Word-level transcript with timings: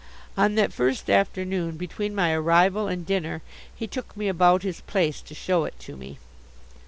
On 0.35 0.55
that 0.55 0.73
first 0.73 1.11
afternoon, 1.11 1.77
between 1.77 2.15
my 2.15 2.31
arrival 2.33 2.87
and 2.87 3.05
dinner, 3.05 3.43
he 3.75 3.85
took 3.85 4.17
me 4.17 4.27
about 4.29 4.63
his 4.63 4.81
place, 4.81 5.21
to 5.21 5.35
show 5.35 5.63
it 5.65 5.77
to 5.81 5.95
me. 5.95 6.17